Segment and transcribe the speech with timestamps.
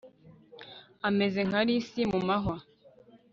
[1.07, 2.57] ameze nka lisi mu mahwa